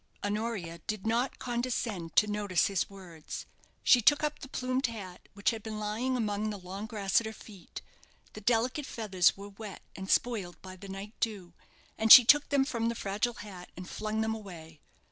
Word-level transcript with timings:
Honoria 0.23 0.79
did 0.87 1.05
not 1.05 1.37
condescend 1.37 2.15
to 2.15 2.25
notice 2.25 2.65
his 2.65 2.89
words. 2.89 3.45
She 3.83 4.01
took 4.01 4.23
up 4.23 4.39
the 4.39 4.47
plumed 4.49 4.87
hat, 4.87 5.29
which 5.35 5.51
had 5.51 5.61
been 5.61 5.79
lying 5.79 6.17
among 6.17 6.49
the 6.49 6.57
long 6.57 6.87
grass 6.87 7.21
at 7.21 7.27
her 7.27 7.31
feet. 7.31 7.83
The 8.33 8.41
delicate 8.41 8.87
feathers 8.87 9.37
were 9.37 9.49
wet 9.49 9.83
and 9.95 10.09
spoiled 10.09 10.59
by 10.63 10.75
the 10.75 10.89
night 10.89 11.13
dew, 11.19 11.53
and 11.99 12.11
she 12.11 12.25
took 12.25 12.49
them 12.49 12.65
from 12.65 12.89
the 12.89 12.95
fragile 12.95 13.35
hat 13.35 13.69
and 13.77 13.87
flung 13.87 14.21
them 14.21 14.33
away. 14.33 14.81